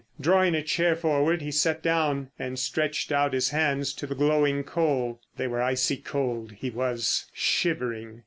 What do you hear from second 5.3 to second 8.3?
They were icy cold. He was shivering.